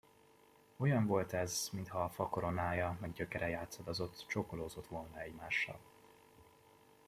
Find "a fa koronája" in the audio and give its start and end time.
2.03-2.97